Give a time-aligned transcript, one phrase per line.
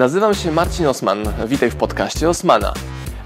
[0.00, 1.18] Nazywam się Marcin Osman.
[1.46, 2.74] Witaj w podcaście Osmana.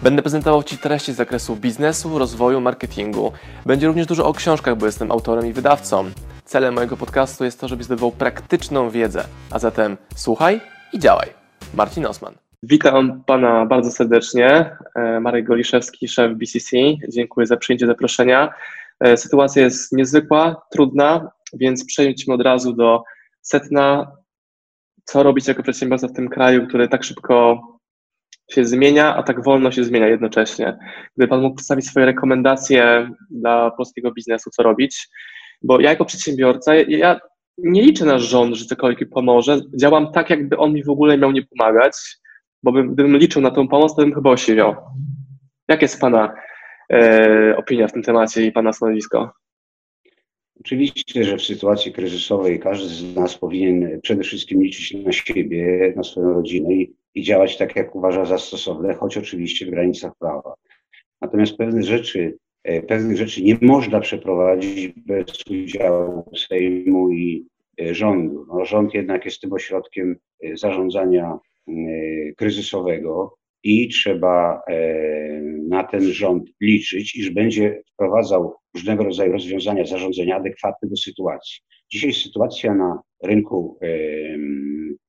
[0.03, 3.33] Będę prezentował Ci treści z zakresu biznesu, rozwoju, marketingu.
[3.67, 6.11] Będzie również dużo o książkach, bo jestem autorem i wydawcą.
[6.45, 9.25] Celem mojego podcastu jest to, żebyś zdobywał praktyczną wiedzę.
[9.51, 10.61] A zatem słuchaj
[10.93, 11.29] i działaj.
[11.75, 12.35] Marcin Osman.
[12.63, 14.77] Witam Pana bardzo serdecznie.
[14.95, 16.77] E, Marek Goliszewski, szef BCC.
[17.09, 18.55] Dziękuję za przyjęcie zaproszenia.
[19.01, 23.03] E, sytuacja jest niezwykła, trudna, więc przejdźmy od razu do
[23.43, 24.17] setna.
[25.05, 27.61] Co robić jako przedsiębiorca w tym kraju, który tak szybko
[28.51, 30.79] się zmienia, a tak wolno się zmienia jednocześnie?
[31.17, 35.09] Gdyby Pan mógł przedstawić swoje rekomendacje dla polskiego biznesu, co robić?
[35.63, 37.21] Bo ja jako przedsiębiorca, ja
[37.59, 39.61] nie liczę na rząd, że cokolwiek pomoże.
[39.81, 41.93] Działam tak, jakby on mi w ogóle miał nie pomagać,
[42.63, 44.77] bo bym, gdybym liczył na tą pomoc, to bym chyba osiwiał.
[45.69, 46.35] Jakie jest Pana
[46.93, 49.33] e, opinia w tym temacie i Pana stanowisko?
[50.65, 56.03] Oczywiście, że w sytuacji kryzysowej każdy z nas powinien przede wszystkim liczyć na siebie, na
[56.03, 60.55] swoją rodzinę i, i działać tak, jak uważa za stosowne, choć oczywiście w granicach prawa.
[61.21, 67.47] Natomiast pewne rzeczy, e, pewnych rzeczy nie można przeprowadzić bez udziału Sejmu i
[67.81, 68.47] e, rządu.
[68.49, 71.39] No, rząd jednak jest tym ośrodkiem e, zarządzania
[72.37, 74.61] kryzysowego i trzeba
[75.69, 81.59] na ten rząd liczyć, iż będzie wprowadzał różnego rodzaju rozwiązania, zarządzenia adekwatne do sytuacji.
[81.93, 83.79] Dzisiaj sytuacja na rynku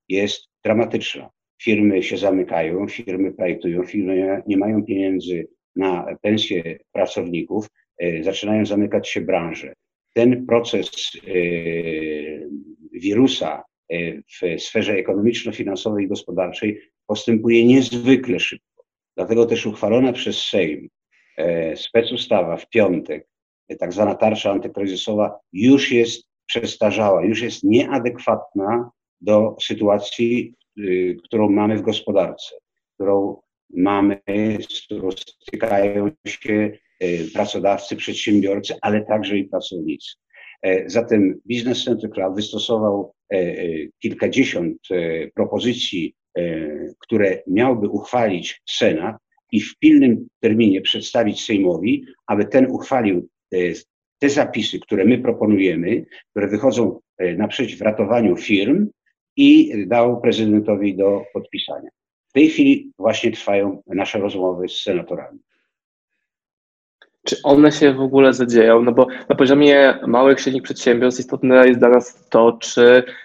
[0.09, 1.29] jest dramatyczna.
[1.61, 7.67] Firmy się zamykają, firmy projektują, firmy nie mają pieniędzy na pensje pracowników,
[7.97, 9.73] e, zaczynają zamykać się branże.
[10.13, 11.31] Ten proces e,
[12.91, 18.83] wirusa e, w sferze ekonomiczno-finansowej i gospodarczej postępuje niezwykle szybko.
[19.15, 20.89] Dlatego też uchwalona przez Sejm
[21.75, 23.27] specustawa w piątek
[23.79, 31.77] tak zwana tarcza antykryzysowa już jest przestarzała, już jest nieadekwatna do sytuacji, y, którą mamy
[31.77, 32.55] w gospodarce,
[32.93, 34.21] którą mamy,
[34.69, 36.71] z którą stykają się
[37.03, 40.15] y, pracodawcy, przedsiębiorcy, ale także i pracownicy.
[40.65, 43.65] E, zatem Business Center Club wystosował e, e,
[43.99, 44.77] kilkadziesiąt
[45.35, 46.15] propozycji,
[46.99, 49.15] które miałby uchwalić Senat
[49.51, 53.27] i w pilnym terminie przedstawić Sejmowi, aby ten uchwalił
[54.19, 58.87] te zapisy, które my proponujemy, które wychodzą e, naprzeciw ratowaniu firm
[59.37, 61.89] i dał prezydentowi do podpisania.
[62.29, 65.39] W tej chwili właśnie trwają nasze rozmowy z senatorami.
[67.25, 68.81] Czy one się w ogóle zadzieją?
[68.81, 73.03] No bo na poziomie małych, średnich przedsiębiorstw istotne jest dla nas to, czy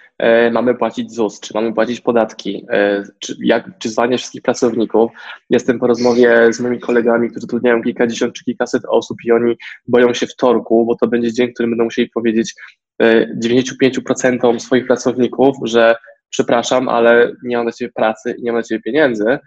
[0.51, 5.11] mamy płacić ZUS, czy mamy płacić podatki, e, czy, jak, czy zwalniać wszystkich pracowników.
[5.49, 9.55] Jestem po rozmowie z moimi kolegami, którzy trudniają kilkadziesiąt czy kilkaset osób i oni
[9.87, 12.53] boją się wtorku, bo to będzie dzień, w którym będą musieli powiedzieć
[13.01, 15.95] 95% e, swoich pracowników, że
[16.29, 19.39] przepraszam, ale nie mam dla Ciebie pracy i nie mam dla Ciebie pieniędzy.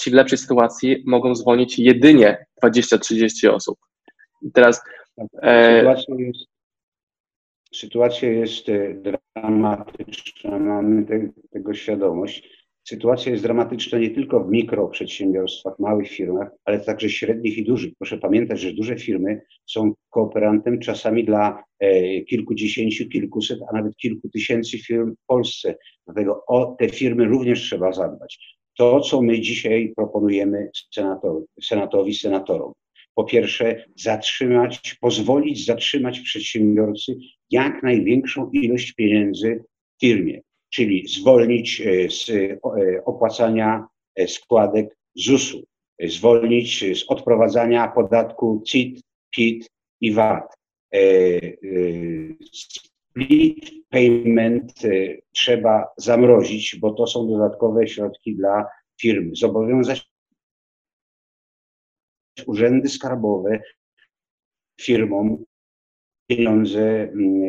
[0.00, 3.78] Ci w lepszej sytuacji mogą zwolnić jedynie 20-30 osób.
[4.42, 4.82] I teraz.
[5.16, 6.49] Sytuacja jest
[7.74, 12.60] Sytuacja jest e, dramatyczna, mamy te, tego świadomość.
[12.84, 17.92] Sytuacja jest dramatyczna nie tylko w mikroprzedsiębiorstwach, małych firmach, ale także średnich i dużych.
[17.98, 24.28] Proszę pamiętać, że duże firmy są kooperantem czasami dla e, kilkudziesięciu, kilkuset, a nawet kilku
[24.28, 25.74] tysięcy firm w Polsce.
[26.06, 28.58] Dlatego o te firmy również trzeba zadbać.
[28.78, 30.70] To, co my dzisiaj proponujemy
[31.62, 32.72] senatowi, senatorom,
[33.14, 37.16] po pierwsze, zatrzymać, pozwolić zatrzymać przedsiębiorcy
[37.50, 39.64] jak największą ilość pieniędzy
[39.96, 40.40] w firmie,
[40.70, 42.58] czyli zwolnić e, z e,
[43.04, 45.62] opłacania e, składek ZUS-u,
[46.04, 49.00] zwolnić z odprowadzania podatku CIT,
[49.30, 49.70] PIT
[50.00, 50.54] i VAT.
[52.52, 54.72] Split payment
[55.34, 58.66] trzeba zamrozić, bo to są dodatkowe środki dla
[59.00, 59.30] firmy.
[59.34, 60.09] Zobowiązać
[62.48, 63.60] urzędy skarbowe
[64.80, 65.44] firmom
[66.30, 67.48] pieniądze, mm, e,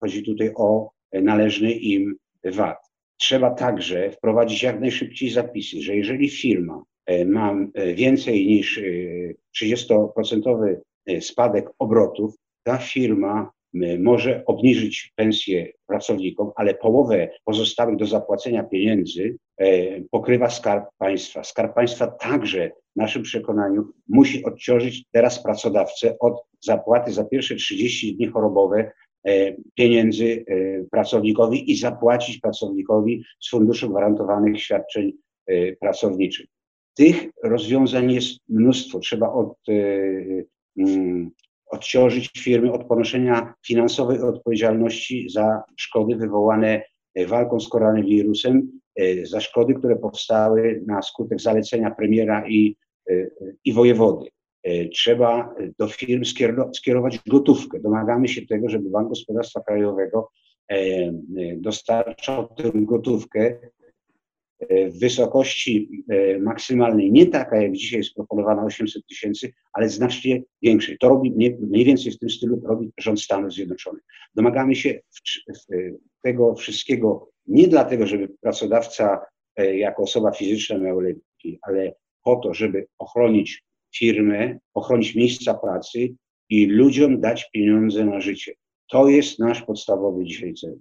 [0.00, 2.78] chodzi tutaj o należny im VAT.
[3.20, 8.80] Trzeba także wprowadzić jak najszybciej zapisy, że jeżeli firma e, ma e, więcej niż
[9.62, 10.76] 30%
[11.20, 13.50] spadek obrotów, ta firma
[13.98, 19.36] może obniżyć pensję pracownikom, ale połowę pozostałych do zapłacenia pieniędzy
[20.10, 21.44] pokrywa Skarb Państwa.
[21.44, 28.16] Skarb Państwa także w naszym przekonaniu musi odciążyć teraz pracodawcę od zapłaty za pierwsze 30
[28.16, 28.92] dni chorobowe
[29.24, 35.12] e, pieniędzy e, pracownikowi i zapłacić pracownikowi z Funduszu Gwarantowanych Świadczeń
[35.46, 36.46] e, Pracowniczych.
[36.96, 38.98] Tych rozwiązań jest mnóstwo.
[38.98, 39.54] Trzeba od,
[40.78, 41.30] mm,
[41.70, 46.82] odciążyć firmy od ponoszenia finansowej odpowiedzialności za szkody wywołane
[47.26, 48.80] walką z koronawirusem
[49.22, 52.76] za szkody, które powstały na skutek zalecenia premiera i,
[53.64, 54.26] i wojewody.
[54.92, 56.22] Trzeba do firm
[56.72, 57.80] skierować gotówkę.
[57.80, 60.30] Domagamy się tego, żeby Bank Gospodarstwa Krajowego
[61.60, 63.58] dostarczał tę gotówkę
[64.70, 70.98] w wysokości e, maksymalnej, nie taka jak dzisiaj jest proponowana 800 tysięcy, ale znacznie większej.
[70.98, 71.30] To robi
[71.60, 74.02] mniej więcej w tym stylu robi rząd Stanów Zjednoczonych.
[74.34, 75.00] Domagamy się
[76.22, 79.20] tego wszystkiego nie dlatego, żeby pracodawca
[79.56, 83.62] e, jako osoba fizyczna miał lepiej, ale po to, żeby ochronić
[83.96, 86.08] firmę, ochronić miejsca pracy
[86.50, 88.52] i ludziom dać pieniądze na życie.
[88.90, 90.78] To jest nasz podstawowy dzisiaj cel.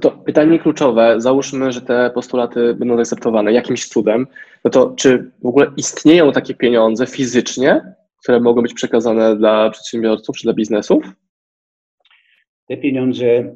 [0.00, 4.26] To pytanie kluczowe, załóżmy, że te postulaty będą zaakceptowane jakimś cudem,
[4.64, 10.36] no to czy w ogóle istnieją takie pieniądze fizycznie, które mogą być przekazane dla przedsiębiorców
[10.36, 11.04] czy dla biznesów?
[12.68, 13.54] Te pieniądze e,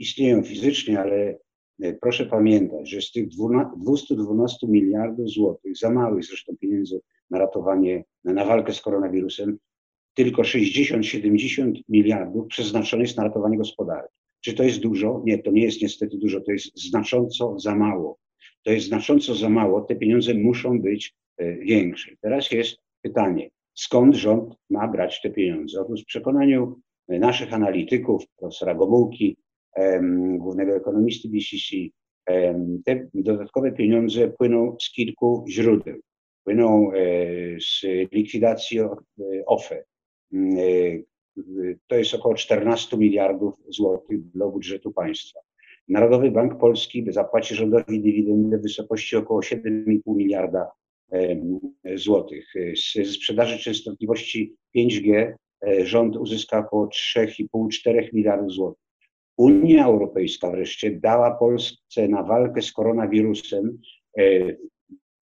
[0.00, 1.38] istnieją fizycznie, ale
[1.82, 7.00] e, proszę pamiętać, że z tych 212 miliardów złotych, za małych zresztą pieniędzy
[7.30, 9.58] na ratowanie, na walkę z koronawirusem,
[10.14, 14.14] tylko 60-70 miliardów przeznaczonych jest na ratowanie gospodarki.
[14.40, 15.22] Czy to jest dużo?
[15.24, 18.18] Nie, to nie jest niestety dużo, to jest znacząco za mało.
[18.62, 22.10] To jest znacząco za mało, te pieniądze muszą być e, większe.
[22.20, 25.80] Teraz jest pytanie, skąd rząd ma brać te pieniądze?
[25.80, 29.36] Otóż w przekonaniu e, naszych analityków, profesora Gomułki,
[30.38, 31.76] głównego ekonomisty BCC,
[32.84, 36.00] te dodatkowe pieniądze płyną z kilku źródeł.
[36.44, 36.96] Płyną e,
[37.60, 37.82] z
[38.12, 38.80] likwidacji
[39.46, 39.84] OFE,
[40.32, 45.40] Mm, e, to jest około 14 miliardów złotych dla budżetu państwa.
[45.88, 50.70] Narodowy Bank Polski zapłaci rządowi dywidendę w wysokości około 7,5 miliarda
[51.94, 52.52] złotych.
[52.76, 55.32] Z sprzedaży częstotliwości 5G
[55.66, 58.82] e, rząd uzyska około 3,5-4 miliardów złotych.
[59.40, 63.78] Unia Europejska wreszcie dała Polsce na walkę z koronawirusem,
[64.18, 64.22] e,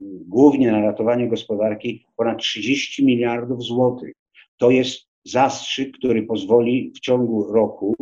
[0.00, 4.12] głównie na ratowanie gospodarki, ponad 30 miliardów złotych.
[4.56, 7.94] To jest zastrzyk, który pozwoli w ciągu roku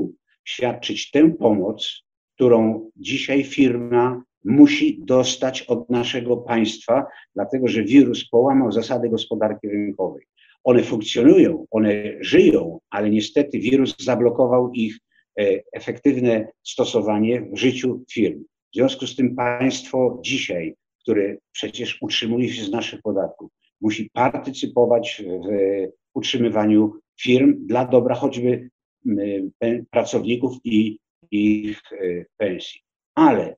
[0.44, 2.02] świadczyć tę pomoc,
[2.34, 10.26] którą dzisiaj firma musi dostać od naszego państwa, dlatego że wirus połamał zasady gospodarki rynkowej.
[10.64, 14.98] One funkcjonują, one żyją, ale niestety wirus zablokował ich
[15.72, 18.44] efektywne stosowanie w życiu firm.
[18.72, 23.50] W związku z tym państwo dzisiaj, które przecież utrzymuje się z naszych podatków,
[23.80, 25.48] musi partycypować w
[26.14, 28.70] utrzymywaniu firm dla dobra choćby
[29.90, 30.98] pracowników i
[31.30, 32.80] ich e, pensji.
[33.14, 33.56] Ale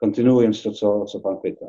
[0.00, 1.66] kontynuując to, co, co Pan pyta,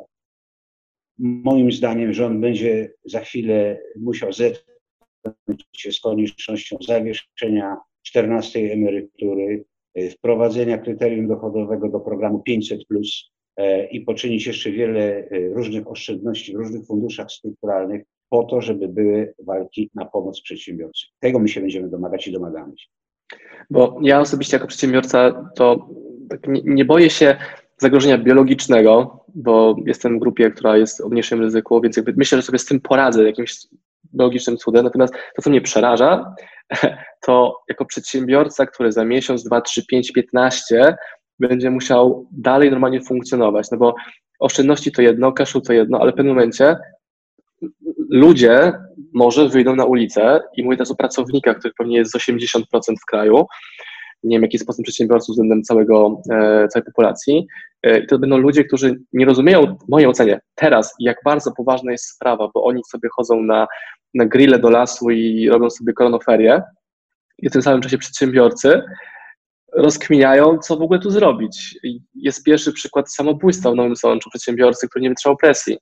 [1.18, 9.64] moim zdaniem rząd będzie za chwilę musiał zetknąć się z koniecznością zawieszenia 14 emerytury,
[9.94, 16.52] e, wprowadzenia kryterium dochodowego do programu 500 plus e, i poczynić jeszcze wiele różnych oszczędności
[16.52, 21.06] w różnych funduszach strukturalnych, po to, żeby były walki na pomoc przedsiębiorcy.
[21.20, 22.86] Tego my się będziemy domagać i domagamy się.
[23.70, 25.88] Bo ja osobiście jako przedsiębiorca to
[26.30, 27.36] tak nie, nie boję się
[27.78, 32.58] zagrożenia biologicznego, bo jestem w grupie, która jest o mniejszym ryzyku, więc myślę, że sobie
[32.58, 33.56] z tym poradzę jakimś
[34.14, 34.84] biologicznym cudem.
[34.84, 36.34] Natomiast to, co mnie przeraża,
[37.26, 40.96] to jako przedsiębiorca, który za miesiąc, dwa, trzy, pięć, piętnaście
[41.38, 43.94] będzie musiał dalej normalnie funkcjonować, no bo
[44.40, 46.76] oszczędności to jedno, kaszu to jedno, ale w pewnym momencie
[48.10, 48.72] ludzie
[49.14, 52.62] może wyjdą na ulicę i mówię teraz o pracownikach, których pewnie jest 80%
[53.02, 53.46] w kraju,
[54.22, 57.46] nie wiem jaki jest postęp przedsiębiorców względem całego, e, całej populacji.
[57.82, 61.92] E, I to będą ludzie, którzy nie rozumieją, w mojej ocenie, teraz, jak bardzo poważna
[61.92, 63.66] jest sprawa, bo oni sobie chodzą na,
[64.14, 66.62] na grille do lasu i robią sobie koronoferię,
[67.38, 68.82] i w tym samym czasie przedsiębiorcy
[69.72, 71.78] rozkminiają, co w ogóle tu zrobić.
[72.14, 75.78] Jest pierwszy przykład samobójstwa w Nowym Sączu, przedsiębiorcy, który nie wytrzymał presji.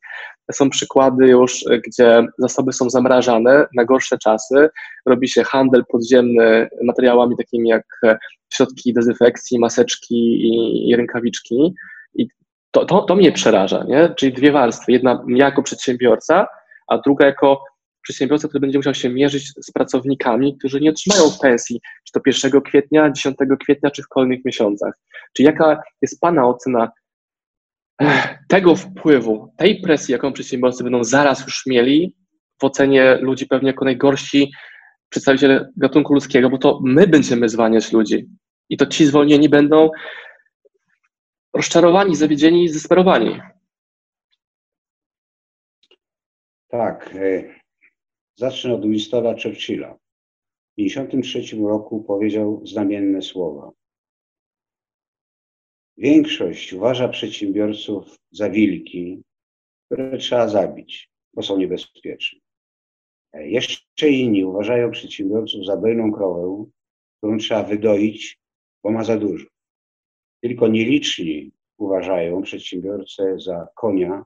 [0.53, 4.69] Są przykłady już, gdzie zasoby są zamrażane na gorsze czasy,
[5.07, 7.85] robi się handel podziemny materiałami takimi jak
[8.55, 11.75] środki dezynfekcji, maseczki i, i rękawiczki.
[12.15, 12.29] I
[12.71, 14.15] to, to, to mnie przeraża, nie?
[14.17, 14.93] czyli dwie warstwy.
[14.93, 16.47] Jedna jako przedsiębiorca,
[16.89, 17.63] a druga jako
[18.09, 22.61] przedsiębiorca, który będzie musiał się mierzyć z pracownikami, którzy nie otrzymają pensji, czy to 1
[22.61, 24.95] kwietnia, 10 kwietnia, czy w kolejnych miesiącach.
[25.33, 26.91] Czy jaka jest Pana ocena
[28.49, 32.17] tego wpływu, tej presji, jaką przedsiębiorcy będą zaraz już mieli
[32.61, 34.53] w ocenie ludzi pewnie jako najgorsi
[35.09, 38.29] przedstawiciele gatunku ludzkiego, bo to my będziemy zwalniać ludzi
[38.69, 39.91] i to ci zwolnieni będą
[41.55, 43.41] rozczarowani, zawiedzieni i zdesperowani.
[46.69, 47.15] Tak.
[48.39, 49.95] E, Zacznę od Winstona Churchilla.
[50.73, 53.73] W 1953 roku powiedział znamienne słowa.
[55.97, 59.23] większość uważa przedsiębiorców za wilki,
[59.87, 62.41] które trzeba zabić, bo są niebezpieczni.
[63.35, 66.65] Jeszcze inni uważają przedsiębiorców za dojną krowę,
[67.19, 68.41] którą trzeba wydoić,
[68.83, 69.47] bo ma za dużo.
[70.43, 74.25] Tylko nieliczni uważają przedsiębiorcę za konia,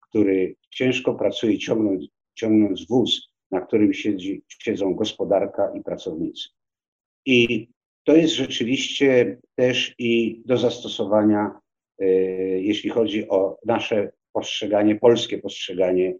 [0.00, 6.48] który ciężko pracuje ciągnąc, ciągnąc wóz, na którym siedzi, siedzą gospodarka i pracownicy.
[7.26, 7.68] I
[8.04, 11.60] to jest rzeczywiście też i do zastosowania,
[11.98, 12.06] e,
[12.60, 16.14] jeśli chodzi o nasze postrzeganie, polskie postrzeganie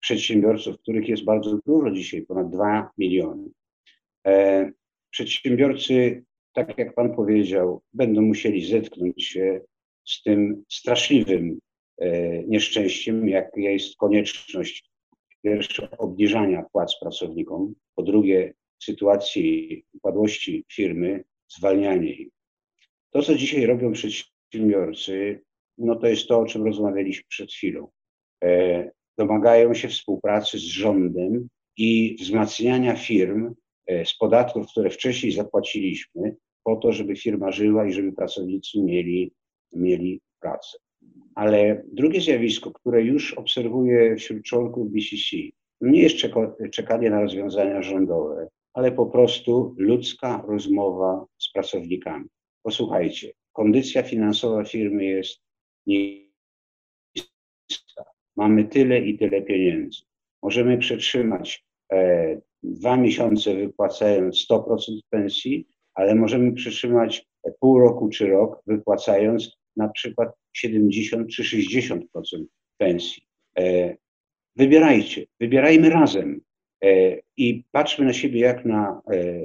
[0.00, 3.50] przedsiębiorców, których jest bardzo dużo dzisiaj, ponad 2 miliony.
[4.26, 4.70] E,
[5.10, 9.60] przedsiębiorcy, tak jak Pan powiedział, będą musieli zetknąć się
[10.04, 11.58] z tym straszliwym
[11.98, 14.93] e, nieszczęściem, jak jest konieczność
[15.44, 22.32] pierwsze obniżania płac pracownikom, po drugie sytuacji upadłości firmy zwalnianie ich.
[23.10, 25.40] To, co dzisiaj robią przedsiębiorcy,
[25.78, 27.88] no to jest to, o czym rozmawialiśmy przed chwilą.
[28.44, 33.54] E, domagają się współpracy z rządem i wzmacniania firm
[33.86, 39.32] e, z podatków, które wcześniej zapłaciliśmy, po to, żeby firma żyła i żeby pracownicy mieli,
[39.72, 40.78] mieli pracę.
[41.34, 45.36] Ale drugie zjawisko, które już obserwuję wśród członków BCC,
[45.80, 46.16] nie jest
[46.72, 52.24] czekanie na rozwiązania rządowe, ale po prostu ludzka rozmowa z pracownikami.
[52.62, 55.40] Posłuchajcie, kondycja finansowa firmy jest
[55.86, 56.14] niska.
[58.36, 60.02] Mamy tyle i tyle pieniędzy.
[60.42, 64.76] Możemy przetrzymać e, dwa miesiące wypłacając 100%
[65.10, 67.26] pensji, ale możemy przetrzymać
[67.60, 72.00] pół roku czy rok wypłacając na przykład 70 czy 60%
[72.78, 73.22] pensji.
[73.58, 73.96] E,
[74.56, 76.40] wybierajcie, wybierajmy razem
[76.84, 79.40] e, i patrzmy na siebie jak na e,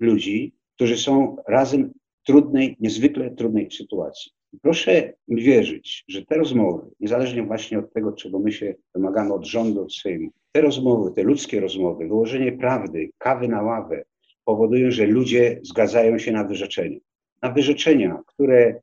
[0.00, 1.92] ludzi, którzy są razem
[2.22, 4.32] w trudnej, niezwykle trudnej sytuacji.
[4.62, 9.46] Proszę mi wierzyć, że te rozmowy, niezależnie właśnie od tego, czego my się domagamy od
[9.46, 14.04] rządu, od Sejmu, te rozmowy, te ludzkie rozmowy, wyłożenie prawdy, kawy na ławę,
[14.44, 16.98] powodują, że ludzie zgadzają się na wyrzeczenia.
[17.42, 18.80] Na wyrzeczenia, które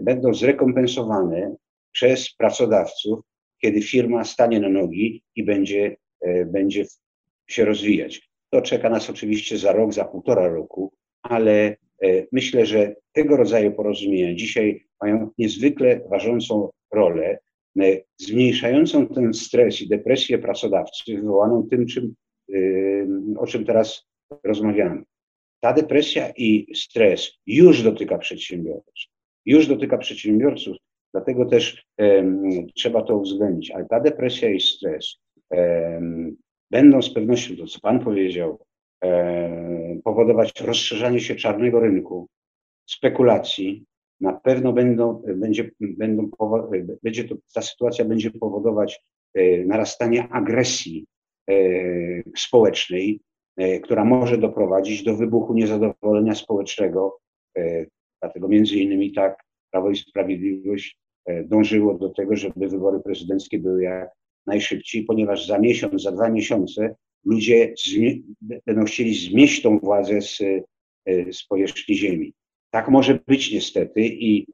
[0.00, 1.56] będą zrekompensowane
[1.92, 3.20] przez pracodawców,
[3.62, 6.84] kiedy firma stanie na nogi i będzie, e, będzie
[7.46, 8.30] się rozwijać.
[8.50, 10.92] To czeka nas oczywiście za rok, za półtora roku,
[11.22, 17.38] ale e, myślę, że tego rodzaju porozumienia dzisiaj mają niezwykle ważącą rolę,
[18.16, 22.14] zmniejszającą ten stres i depresję pracodawcy wywołaną tym, czym,
[23.38, 24.06] o czym teraz
[24.44, 25.02] rozmawiamy.
[25.60, 29.13] Ta depresja i stres już dotyka przedsiębiorców
[29.46, 30.76] już dotyka przedsiębiorców,
[31.14, 33.70] dlatego też um, trzeba to uwzględnić.
[33.70, 35.16] Ale ta depresja i stres
[35.50, 36.36] um,
[36.70, 38.58] będą z pewnością, to co Pan powiedział,
[39.02, 42.28] um, powodować rozszerzanie się czarnego rynku,
[42.90, 43.84] spekulacji.
[44.20, 46.30] Na pewno będą, będzie, będą,
[47.02, 49.00] będzie to, ta sytuacja będzie powodować
[49.34, 51.06] e, narastanie agresji
[51.50, 51.54] e,
[52.36, 53.20] społecznej,
[53.56, 57.18] e, która może doprowadzić do wybuchu niezadowolenia społecznego
[58.24, 63.82] Dlatego między innymi tak Prawo i Sprawiedliwość e, dążyło do tego, żeby wybory prezydenckie były
[63.82, 64.10] jak
[64.46, 67.74] najszybciej, ponieważ za miesiąc, za dwa miesiące ludzie
[68.66, 70.40] będą chcieli zmieść tą władzę z,
[71.06, 72.34] e, z powierzchni ziemi.
[72.70, 74.46] Tak może być niestety i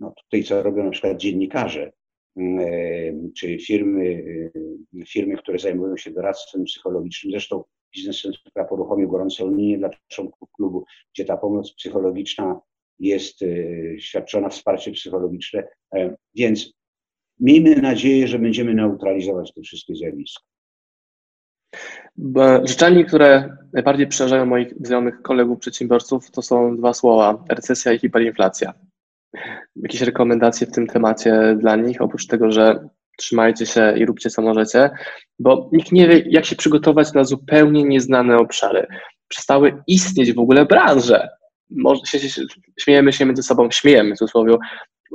[0.00, 1.92] no tutaj co robią na przykład dziennikarze,
[2.36, 4.24] mm, e, czy firmy,
[5.06, 7.32] firmy, które zajmują się doradztwem psychologicznym.
[7.32, 7.64] Zresztą
[7.96, 10.84] Biznes Centrum poruchomił gorącą linię dla członków klubu,
[11.14, 12.60] gdzie ta pomoc psychologiczna
[13.00, 15.62] jest y, świadczone wsparcie psychologiczne,
[15.94, 16.72] e, więc
[17.40, 20.42] miejmy nadzieję, że będziemy neutralizować te wszystkie zjawiska.
[22.64, 28.74] Życzami, które najbardziej przerażają moich znajomych kolegów przedsiębiorców, to są dwa słowa: recesja i hiperinflacja.
[29.76, 32.88] Jakieś rekomendacje w tym temacie dla nich, oprócz tego, że
[33.18, 34.90] trzymajcie się i róbcie co możecie,
[35.38, 38.86] bo nikt nie wie, jak się przygotować na zupełnie nieznane obszary.
[39.28, 41.28] Przestały istnieć w ogóle branże,
[41.70, 42.42] może się,
[42.80, 44.56] śmiejemy się między sobą, śmiejemy w cudzysłowie,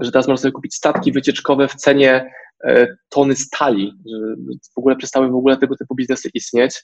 [0.01, 2.31] że teraz można sobie kupić statki wycieczkowe w cenie
[2.63, 4.35] e, tony stali, że
[4.75, 6.83] w ogóle przestały w ogóle tego typu biznesy istnieć.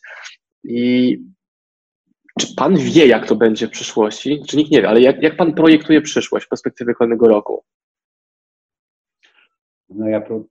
[0.63, 1.17] I
[2.39, 4.41] czy pan wie, jak to będzie w przyszłości?
[4.47, 7.63] Czy nikt nie wie, ale jak, jak pan projektuje przyszłość w perspektywie kolejnego roku?
[9.89, 10.45] No ja pro,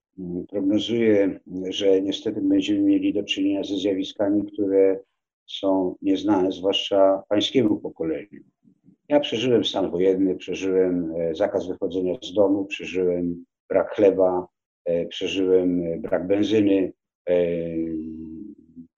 [0.49, 5.01] prognozuję, że niestety będziemy mieli do czynienia ze zjawiskami, które
[5.47, 8.45] są nieznane, zwłaszcza pańskiemu pokoleniu.
[9.11, 14.47] Ja przeżyłem stan wojenny, przeżyłem e, zakaz wychodzenia z domu, przeżyłem brak chleba,
[14.85, 16.93] e, przeżyłem e, brak benzyny.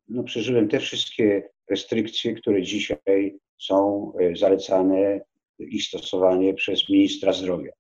[0.09, 5.21] No, przeżyłem te wszystkie restrykcje, które dzisiaj są zalecane
[5.59, 7.73] ich stosowanie przez ministra zdrowia.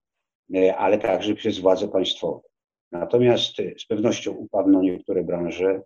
[0.77, 2.41] ale także przez władze państwowe.
[2.93, 5.83] Natomiast z pewnością upadną niektóre branże,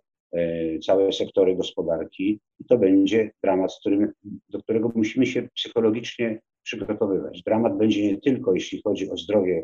[0.85, 4.11] całe sektory gospodarki i to będzie dramat, którym,
[4.49, 7.43] do którego musimy się psychologicznie przygotowywać.
[7.43, 9.63] Dramat będzie nie tylko jeśli chodzi o zdrowie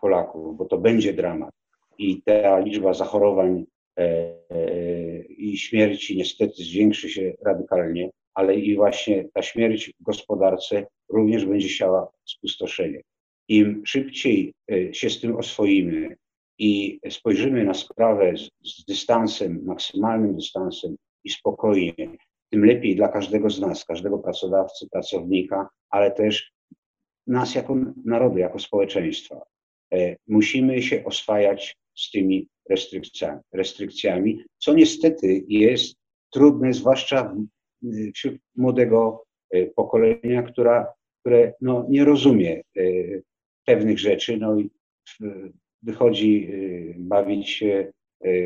[0.00, 1.50] Polaków, bo to będzie dramat
[1.98, 3.64] i ta liczba zachorowań
[5.28, 11.68] i śmierci niestety zwiększy się radykalnie, ale i właśnie ta śmierć w gospodarce również będzie
[11.68, 13.02] siała spustoszenie.
[13.48, 16.16] Im szybciej e, się z tym oswoimy
[16.58, 22.16] i spojrzymy na sprawę z, z dystansem, maksymalnym dystansem i spokojnie,
[22.50, 26.52] tym lepiej dla każdego z nas, każdego pracodawcy, pracownika, ale też
[27.26, 29.42] nas jako narodu, jako społeczeństwa.
[29.92, 35.96] E, musimy się oswajać z tymi restrykcjami, restrykcjami co niestety jest
[36.32, 37.34] trudne, zwłaszcza
[38.14, 42.82] wśród młodego e, pokolenia, która, które no, nie rozumie e,
[43.66, 44.70] pewnych rzeczy no, i
[45.82, 47.92] wychodzi e, bawić się,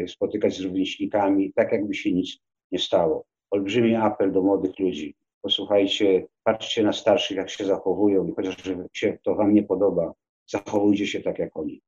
[0.07, 2.39] spotykać z rówieśnikami, tak jakby się nic
[2.73, 3.25] nie stało.
[3.51, 5.15] Olbrzymi apel do młodych ludzi.
[5.43, 8.57] Posłuchajcie, patrzcie na starszych, jak się zachowują i chociaż
[8.93, 10.13] się to wam nie podoba,
[10.47, 11.81] zachowujcie się tak jak oni.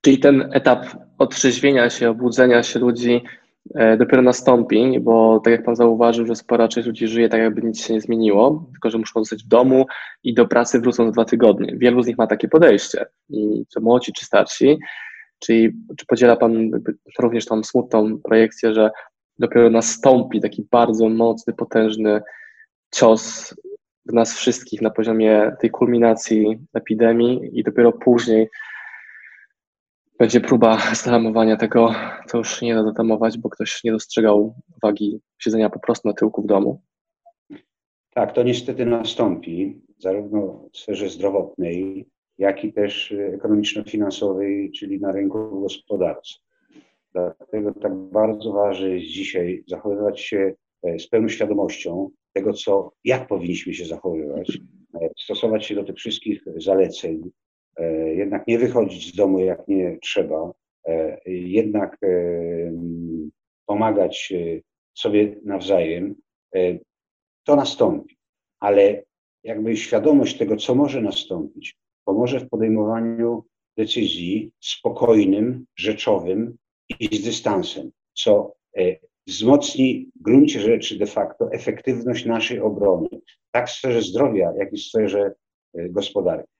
[0.00, 0.86] Czyli ten etap
[1.18, 3.22] otrzeźwienia się, obudzenia się ludzi
[3.98, 7.86] dopiero nastąpi, bo tak jak Pan zauważył, że spora część ludzi żyje tak, jakby nic
[7.86, 9.86] się nie zmieniło, tylko że muszą zostać w domu
[10.24, 11.74] i do pracy wrócą za dwa tygodnie.
[11.76, 14.78] Wielu z nich ma takie podejście, i czy młodzi, czy starsi.
[15.38, 16.70] Czyli czy podziela Pan
[17.18, 18.90] również tą smutną projekcję, że
[19.38, 22.20] dopiero nastąpi taki bardzo mocny, potężny
[22.94, 23.54] cios
[24.06, 28.48] w nas wszystkich na poziomie tej kulminacji epidemii i dopiero później
[30.18, 31.94] będzie próba zatamowania tego,
[32.26, 36.42] co już nie da zatamować, bo ktoś nie dostrzegał wagi siedzenia po prostu na tyłku
[36.42, 36.82] w domu.
[38.10, 42.06] Tak, to niestety nastąpi, zarówno w sferze zdrowotnej,
[42.38, 46.44] jak i też ekonomiczno-finansowej, czyli na rynku gospodarczym.
[47.12, 53.28] Dlatego tak bardzo ważne jest dzisiaj zachowywać się e, z pełną świadomością tego, co, jak
[53.28, 54.58] powinniśmy się zachowywać,
[54.94, 57.30] e, stosować się do tych wszystkich zaleceń,
[58.14, 60.52] jednak nie wychodzić z domu jak nie trzeba,
[60.86, 62.08] e, jednak e,
[63.66, 64.32] pomagać
[64.94, 66.14] sobie nawzajem,
[67.44, 68.16] to nastąpi.
[68.60, 69.02] Ale
[69.44, 73.44] jakby świadomość tego, co może nastąpić, pomoże w podejmowaniu
[73.76, 76.56] decyzji spokojnym, rzeczowym
[77.00, 78.54] i z dystansem, co
[79.26, 83.08] wzmocni w gruncie rzeczy de facto efektywność naszej obrony,
[83.52, 85.34] tak w sferze zdrowia, jak i w sferze
[85.74, 86.53] gospodarki.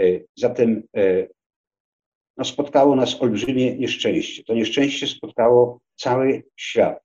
[0.00, 1.26] E, zatem e,
[2.36, 4.44] no, spotkało nas olbrzymie nieszczęście.
[4.44, 7.00] To nieszczęście spotkało cały świat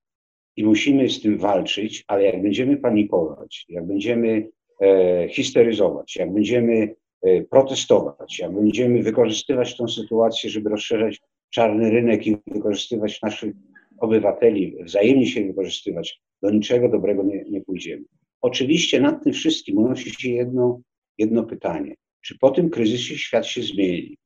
[0.56, 4.50] i musimy z tym walczyć, ale jak będziemy panikować, jak będziemy
[4.82, 12.28] e, histeryzować, jak będziemy e, protestować, jak będziemy wykorzystywać tę sytuację, żeby rozszerzać czarny rynek
[12.28, 13.54] i wykorzystywać naszych
[14.00, 18.04] obywateli, wzajemnie się wykorzystywać, do niczego dobrego nie, nie pójdziemy.
[18.42, 20.82] Oczywiście nad tym wszystkim unosi się jedno,
[21.18, 24.18] jedno pytanie czy po tym kryzysie świat się zmieni.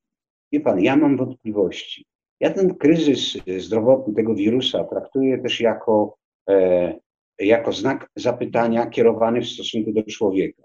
[0.51, 2.05] Wie pan, ja mam wątpliwości.
[2.39, 6.17] Ja ten kryzys zdrowotny tego wirusa traktuję też jako,
[6.49, 6.99] e,
[7.39, 10.63] jako znak zapytania kierowany w stosunku do człowieka.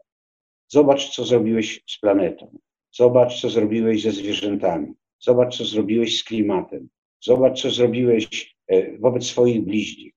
[0.69, 2.59] Zobacz, co zrobiłeś z planetą.
[2.93, 4.95] Zobacz, co zrobiłeś ze zwierzętami.
[5.19, 6.89] Zobacz, co zrobiłeś z klimatem.
[7.21, 10.13] Zobacz, co zrobiłeś e, wobec swoich bliźnich.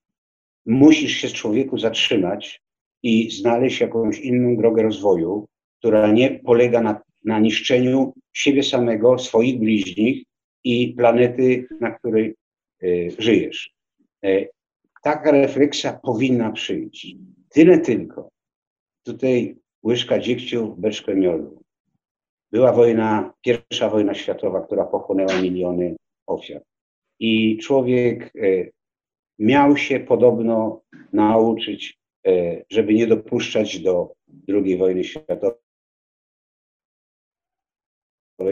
[0.65, 2.61] Musisz się człowieku zatrzymać
[3.03, 5.47] i znaleźć jakąś inną drogę rozwoju,
[5.83, 10.23] która nie polega na, na niszczeniu siebie samego, swoich bliźnich
[10.63, 12.35] i planety, na której
[12.83, 13.73] y, żyjesz.
[14.25, 14.49] Y,
[15.03, 17.15] taka refleksja powinna przyjść.
[17.49, 18.29] Tyle tylko.
[19.05, 21.63] Tutaj łyżka dziegciu, beczkę miodu.
[22.51, 25.95] Była wojna, pierwsza wojna światowa, która pochłonęła miliony
[26.27, 26.61] ofiar.
[27.19, 28.71] I człowiek y,
[29.39, 30.81] miał się podobno
[31.13, 31.97] nauczyć,
[32.69, 34.13] żeby nie dopuszczać do
[34.47, 35.62] II wojny światowej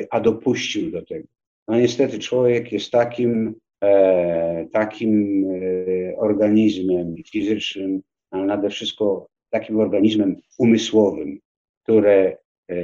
[0.09, 1.27] a dopuścił do tego.
[1.67, 8.01] No niestety człowiek jest takim, e, takim e, organizmem fizycznym,
[8.31, 11.39] ale nade wszystko takim organizmem umysłowym,
[11.83, 12.37] które,
[12.69, 12.75] e,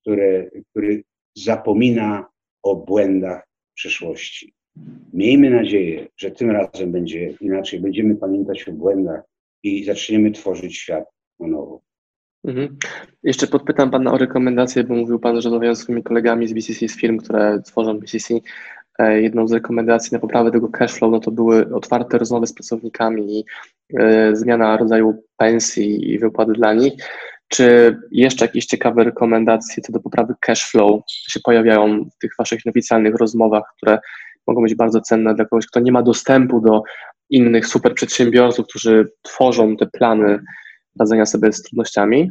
[0.00, 1.02] które, który
[1.34, 2.26] zapomina
[2.62, 4.54] o błędach przeszłości.
[5.12, 7.80] Miejmy nadzieję, że tym razem będzie inaczej.
[7.80, 9.22] Będziemy pamiętać o błędach
[9.62, 11.04] i zaczniemy tworzyć świat
[11.40, 11.80] na nowo.
[12.44, 12.76] Mhm.
[13.22, 16.88] Jeszcze podpytam Pana o rekomendacje, bo mówił Pan, że rozmawiając z swoimi kolegami z BCC,
[16.88, 18.34] z firm, które tworzą BCC,
[18.98, 23.38] e, jedną z rekomendacji na poprawę tego cashflow, no to były otwarte rozmowy z pracownikami
[23.38, 23.44] i
[23.98, 26.92] e, zmiana rodzaju pensji i wypłat dla nich.
[27.48, 32.64] Czy jeszcze jakieś ciekawe rekomendacje co do poprawy cash flow się pojawiają w tych Waszych
[32.66, 33.98] nieoficjalnych rozmowach, które
[34.46, 36.82] mogą być bardzo cenne dla kogoś, kto nie ma dostępu do
[37.30, 40.38] innych super przedsiębiorców, którzy tworzą te plany
[41.00, 42.30] radzenia sobie z trudnościami?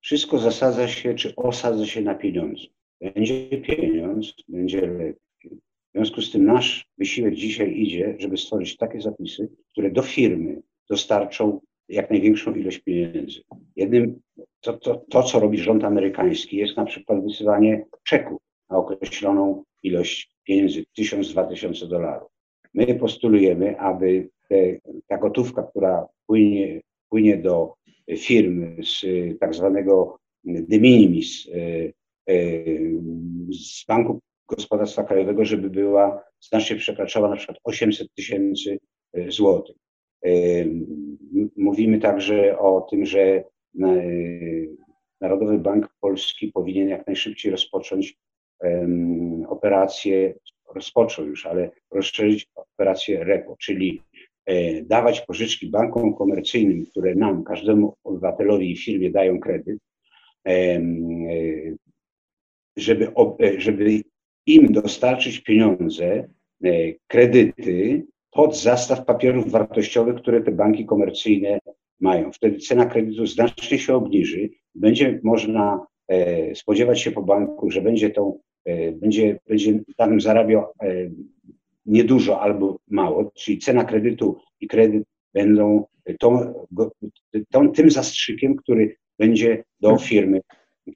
[0.00, 2.66] Wszystko zasadza się, czy osadza się na pieniądzu.
[3.00, 5.16] Będzie pieniądz, będzie lepiej.
[5.44, 10.62] W związku z tym nasz wysiłek dzisiaj idzie, żeby stworzyć takie zapisy, które do firmy
[10.90, 13.40] dostarczą jak największą ilość pieniędzy.
[13.76, 14.20] Jednym,
[14.60, 20.30] to, to, to co robi rząd amerykański, jest na przykład wysyłanie czeku na określoną ilość
[20.44, 22.28] pieniędzy, 1000-2000 dolarów.
[22.74, 24.56] My postulujemy, aby te,
[25.06, 27.74] ta gotówka, która płynie, płynie do
[28.18, 29.04] firm z
[29.40, 31.92] tak zwanego de minimis, e,
[33.50, 38.78] z Banku Gospodarstwa Krajowego, żeby była znacznie przekraczała na przykład 800 tysięcy
[39.28, 39.76] złotych.
[41.56, 43.44] Mówimy także o tym, że
[45.20, 48.16] Narodowy Bank Polski powinien jak najszybciej rozpocząć
[49.48, 50.34] operację,
[50.74, 54.02] rozpoczął już, ale rozszerzyć operację REPO, czyli
[54.84, 59.78] dawać pożyczki bankom komercyjnym, które nam, każdemu obywatelowi i firmie dają kredyt,
[60.48, 60.80] e,
[62.76, 64.02] żeby, e, żeby
[64.46, 66.28] im dostarczyć pieniądze,
[67.06, 71.58] kredyty pod zastaw papierów wartościowych, które te banki komercyjne
[72.00, 72.32] mają.
[72.32, 74.50] Wtedy cena kredytu znacznie się obniży.
[74.74, 75.86] Będzie można
[76.54, 81.10] spodziewać się po banku, że będzie tą E, będzie, będzie tam zarabiał e,
[81.86, 85.84] niedużo albo mało, czyli cena kredytu i kredyt będą
[86.18, 86.54] tą,
[87.50, 90.08] tą, tym zastrzykiem, który będzie do mhm.
[90.08, 90.40] firmy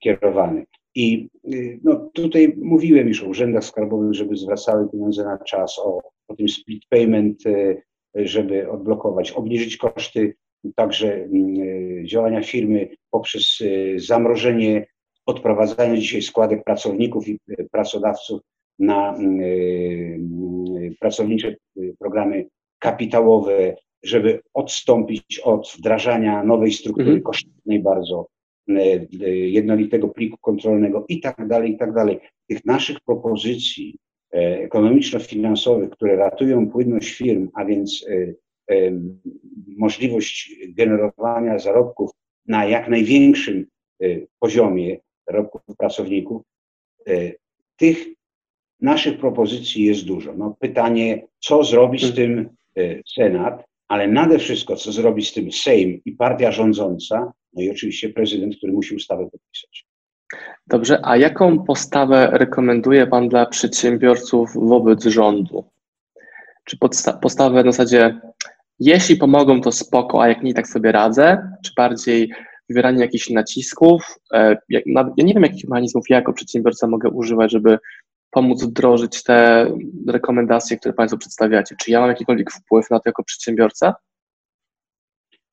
[0.01, 0.67] kierowany.
[0.95, 6.01] I y, no, tutaj mówiłem już o urzędach skarbowych, żeby zwracały pieniądze na czas, o,
[6.29, 7.83] o tym split payment, y,
[8.15, 10.35] żeby odblokować, obniżyć koszty
[10.77, 13.59] także y, działania firmy poprzez
[13.97, 14.87] zamrożenie
[15.27, 17.39] odprowadzania dzisiaj składek pracowników i
[17.73, 18.41] pracodawców
[18.79, 20.50] na mm, mm,
[21.01, 21.57] pracownicze e,
[21.99, 22.47] programy
[22.79, 27.23] kapitałowe, żeby odstąpić od wdrażania nowej struktury mhm.
[27.23, 28.27] kosztownej bardzo,
[29.31, 32.21] jednolitego pliku kontrolnego i tak dalej, i tak dalej.
[32.49, 33.97] Tych naszych propozycji
[34.33, 38.07] ekonomiczno-finansowych, które ratują płynność firm, a więc
[39.79, 42.11] możliwość generowania zarobków
[42.47, 43.67] na jak największym
[44.39, 44.99] poziomie,
[45.31, 46.43] zarobków pracowników.
[47.07, 47.33] E,
[47.77, 48.07] tych
[48.83, 50.35] naszych propozycji jest dużo.
[50.37, 52.83] No, pytanie, co zrobi z tym e,
[53.15, 58.09] Senat, ale nade wszystko, co zrobi z tym Sejm i partia rządząca, no i oczywiście
[58.09, 59.87] prezydent, który musi ustawę podpisać.
[60.67, 65.65] Dobrze, a jaką postawę rekomenduje Pan dla przedsiębiorców wobec rządu?
[66.65, 66.79] Czy
[67.23, 68.21] postawę na zasadzie,
[68.79, 71.51] jeśli pomogą, to spoko, a jak nie, tak sobie radzę?
[71.65, 72.31] Czy bardziej
[72.69, 74.03] wywieranie jakichś nacisków.
[74.33, 74.81] E, ja
[75.17, 77.79] nie wiem, jakich mechanizmów ja jako przedsiębiorca mogę używać, żeby
[78.31, 79.67] pomóc wdrożyć te
[80.09, 81.77] rekomendacje, które Państwo przedstawiacie.
[81.81, 83.95] Czy ja mam jakikolwiek wpływ na to jako przedsiębiorca?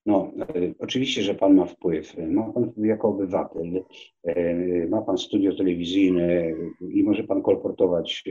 [0.06, 2.18] No, e, oczywiście, że Pan ma wpływ.
[2.18, 3.84] Ma Pan jako obywatel,
[4.24, 6.54] e, ma Pan studio telewizyjne
[6.90, 8.24] i może Pan kolportować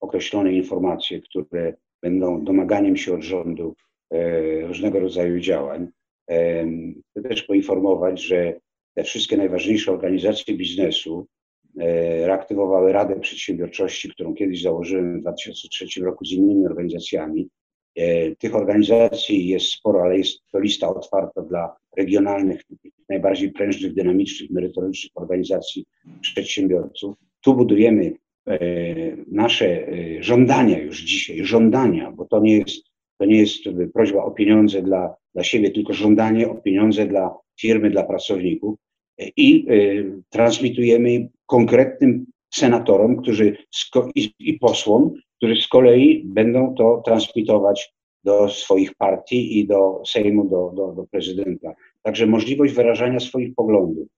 [0.00, 3.74] określone informacje, które będą domaganiem się od rządu
[4.62, 5.88] różnego rodzaju działań.
[7.10, 8.60] Chcę też poinformować, że
[8.94, 11.31] te wszystkie najważniejsze organizacje biznesu e,
[12.26, 17.48] reaktywowały Radę Przedsiębiorczości, którą kiedyś założyłem w 2003 roku z innymi organizacjami.
[17.96, 22.62] E, tych organizacji jest sporo, ale jest to lista otwarta dla regionalnych,
[23.08, 25.84] najbardziej prężnych, dynamicznych, merytorycznych organizacji
[26.20, 27.14] przedsiębiorców.
[27.44, 28.12] Tu budujemy
[28.46, 28.58] e,
[29.26, 29.86] nasze
[30.20, 33.62] żądania już dzisiaj, żądania, bo to nie jest to nie jest
[33.94, 38.78] prośba o pieniądze dla, dla siebie, tylko żądanie o pieniądze dla firmy, dla pracowników.
[39.18, 43.56] I y, transmitujemy konkretnym senatorom którzy
[44.38, 47.94] i, posłom, którzy z kolei będą to transmitować
[48.24, 51.74] do swoich partii i do Sejmu, do, do, do prezydenta.
[52.02, 54.08] Także możliwość wyrażania swoich poglądów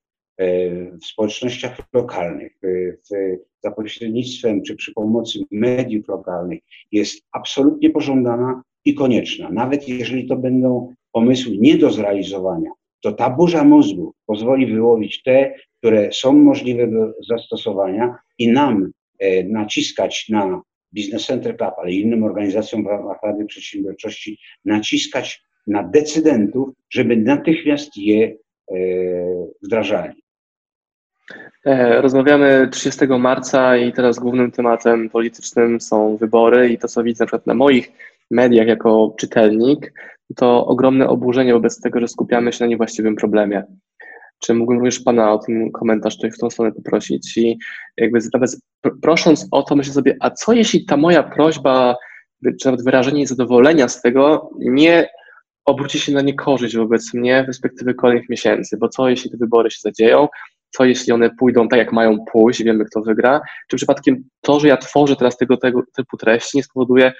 [0.40, 6.60] y, w społecznościach lokalnych, y, w, za pośrednictwem czy przy pomocy mediów lokalnych
[6.92, 9.50] jest absolutnie pożądana i konieczna.
[9.50, 12.70] Nawet jeżeli to będą pomysły nie do zrealizowania,
[13.04, 19.44] to ta burza mózgu pozwoli wyłowić te, które są możliwe do zastosowania i nam e,
[19.44, 20.62] naciskać na
[20.92, 27.96] Business Center Club, ale innym organizacjom w ramach Rady Przedsiębiorczości, naciskać na decydentów, żeby natychmiast
[27.96, 28.34] je e,
[29.62, 30.22] wdrażali.
[31.64, 37.24] E, rozmawiamy 30 marca i teraz głównym tematem politycznym są wybory i to, co widzę
[37.24, 37.92] na przykład na moich
[38.30, 39.92] mediach jako czytelnik,
[40.36, 43.64] to ogromne oburzenie wobec tego, że skupiamy się na niewłaściwym problemie.
[44.38, 47.36] Czy mógłbym również Pana o ten komentarz tutaj w tą stronę poprosić?
[47.36, 47.58] I
[47.96, 48.56] jakby nawet
[49.02, 51.96] prosząc o to, myślę sobie, a co jeśli ta moja prośba,
[52.60, 55.08] czy nawet wyrażenie zadowolenia z tego nie
[55.64, 59.70] obróci się na niekorzyść wobec mnie w perspektywie kolejnych miesięcy, bo co jeśli te wybory
[59.70, 60.28] się zadzieją,
[60.70, 64.68] co jeśli one pójdą tak, jak mają pójść, wiemy, kto wygra, czy przypadkiem to, że
[64.68, 67.12] ja tworzę teraz tego, tego typu treści nie spowoduje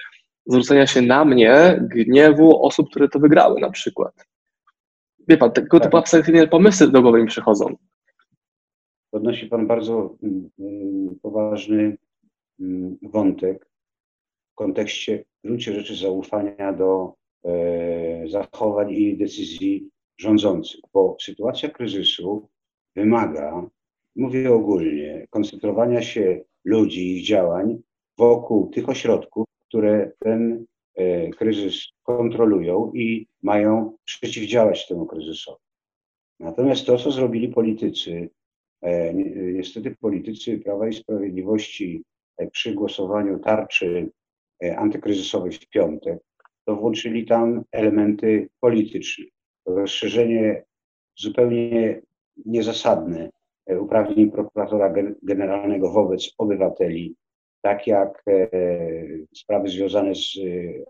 [0.47, 4.25] zwrócenia się na mnie gniewu osób, które to wygrały na przykład.
[5.27, 6.01] Wie pan, tego typu tak.
[6.01, 7.75] abstrakcyjne pomysły do głowy mi przychodzą.
[9.11, 11.97] Podnosi pan bardzo mm, mm, poważny
[12.59, 13.69] mm, wątek
[14.51, 17.13] w kontekście w gruncie rzeczy zaufania do
[17.45, 22.49] e, zachowań i decyzji rządzących, bo sytuacja kryzysu
[22.95, 23.69] wymaga,
[24.15, 27.81] mówię ogólnie, koncentrowania się ludzi i ich działań
[28.17, 29.44] wokół tych ośrodków,
[29.75, 35.61] które ten e, kryzys kontrolują i mają przeciwdziałać temu kryzysowi.
[36.39, 38.29] Natomiast to, co zrobili politycy,
[38.81, 39.13] e,
[39.53, 42.03] niestety politycy Prawa i Sprawiedliwości
[42.37, 44.11] e, przy głosowaniu tarczy
[44.77, 46.19] antykryzysowej w piątek,
[46.65, 49.25] to włączyli tam elementy polityczne.
[49.65, 50.63] Rozszerzenie
[51.15, 52.01] zupełnie
[52.45, 53.29] niezasadne
[53.79, 57.15] uprawnień prokuratora generalnego wobec obywateli,
[57.65, 58.49] tak jak e,
[59.35, 60.41] sprawy związane z e,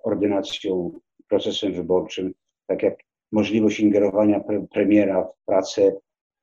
[0.03, 2.33] ordynacją, procesem wyborczym,
[2.67, 2.99] tak jak
[3.31, 5.95] możliwość ingerowania premiera w pracę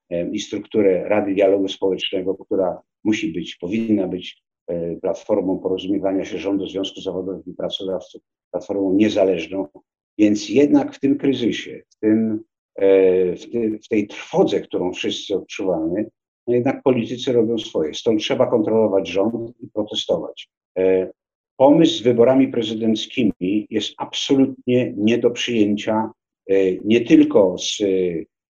[0.09, 4.43] e, i strukturę Rady Dialogu Społecznego, która musi być, powinna być
[5.01, 9.67] platformą porozumiewania się rządu, Związku Zawodowego i Pracodawców, platformą niezależną.
[10.17, 12.43] Więc jednak w tym kryzysie, w, tym,
[13.83, 16.09] w tej trwodze, którą wszyscy odczuwamy,
[16.47, 17.93] no jednak politycy robią swoje.
[17.93, 20.49] Stąd trzeba kontrolować rząd i protestować.
[20.77, 21.11] E,
[21.57, 26.11] pomysł z wyborami prezydenckimi jest absolutnie nie do przyjęcia
[26.49, 27.77] e, nie tylko z,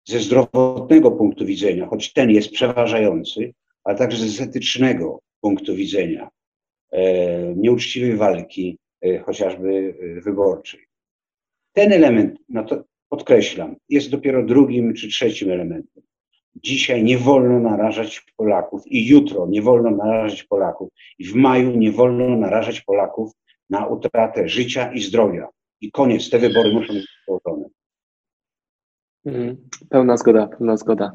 [0.05, 3.53] ze zdrowotnego punktu widzenia, choć ten jest przeważający,
[3.85, 6.29] ale także z etycznego punktu widzenia
[6.93, 8.79] e, nieuczciwej walki,
[9.27, 10.81] chociażby wyborczej.
[11.73, 16.03] Ten element, no to podkreślam, jest dopiero drugim czy trzecim elementem.
[16.55, 20.89] Dzisiaj nie wolno narażać Polaków i jutro nie wolno narażać Polaków
[21.19, 23.33] i w maju nie wolno narażać Polaków
[23.71, 25.49] na utratę życia i zdrowia.
[25.81, 27.69] I koniec, te wybory muszą być położone.
[29.27, 29.57] Mhm.
[29.91, 31.13] Pełna zgoda, pełna zgoda.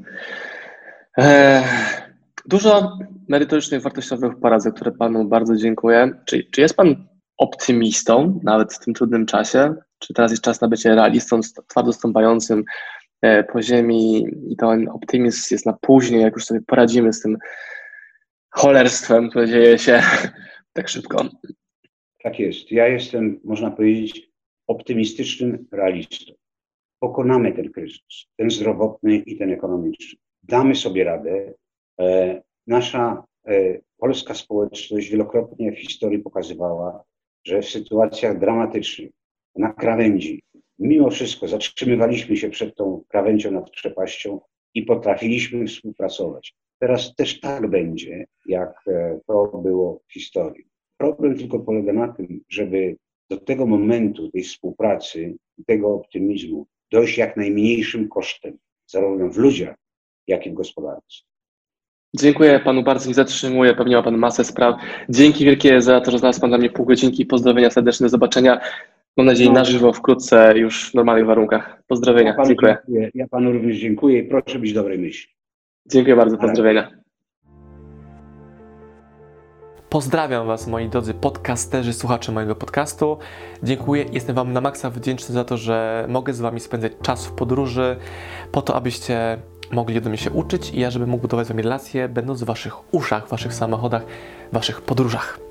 [1.17, 1.63] Eee,
[2.45, 2.97] dużo
[3.27, 6.11] merytorycznych, wartościowych porad, które Panu bardzo dziękuję.
[6.25, 9.75] Czy, czy jest Pan optymistą, nawet w tym trudnym czasie?
[9.99, 12.63] Czy teraz jest czas na bycie realistą, twardo stąpającym
[13.21, 17.37] E, po ziemi i ten optymizm jest na później, jak już sobie poradzimy z tym
[18.49, 20.01] cholerstwem, które dzieje się
[20.73, 21.25] tak szybko.
[22.23, 22.71] Tak jest.
[22.71, 24.31] Ja jestem, można powiedzieć,
[24.67, 26.33] optymistycznym realistą.
[26.99, 30.19] Pokonamy ten kryzys, ten zdrowotny i ten ekonomiczny.
[30.43, 31.53] Damy sobie radę.
[31.99, 37.03] E, nasza e, polska społeczność wielokrotnie w historii pokazywała,
[37.43, 39.11] że w sytuacjach dramatycznych,
[39.55, 40.43] na krawędzi
[40.79, 44.39] mimo wszystko zatrzymywaliśmy się przed tą krawędzią nad przepaścią
[44.73, 46.55] i potrafiliśmy współpracować.
[46.79, 50.67] Teraz też tak będzie, jak e, to było w historii.
[50.97, 52.97] Problem tylko polega na tym, żeby
[53.29, 55.35] do tego momentu tej współpracy,
[55.67, 59.75] tego optymizmu dojść jak najmniejszym kosztem, zarówno w ludziach,
[60.27, 61.23] jak i w gospodarce.
[62.15, 64.75] Dziękuję panu bardzo, nie zatrzymuję, pewnie ma pan masę spraw.
[65.09, 67.25] Dzięki wielkie za to, że znalazł pan dla mnie pół godzinki.
[67.25, 68.59] Pozdrowienia serdeczne, do zobaczenia.
[69.17, 69.55] Mam nadzieję no.
[69.55, 71.83] na żywo wkrótce już w normalnych warunkach.
[71.87, 72.77] Pozdrowienia, ja dziękuję.
[72.87, 73.11] dziękuję.
[73.13, 75.33] Ja panu również dziękuję i proszę być dobrej myśli.
[75.85, 76.91] Dziękuję bardzo, pozdrowienia.
[79.89, 83.17] Pozdrawiam Was, moi drodzy podcasterzy, słuchacze mojego podcastu.
[83.63, 87.31] Dziękuję, jestem Wam na maksa wdzięczny za to, że mogę z Wami spędzać czas w
[87.31, 87.95] podróży,
[88.51, 89.37] po to, abyście
[89.71, 92.45] mogli ode mnie się uczyć i ja, żebym mógł budować z Wami relacje, będąc w
[92.45, 94.05] Waszych uszach, w Waszych samochodach,
[94.51, 95.46] w Waszych podróżach.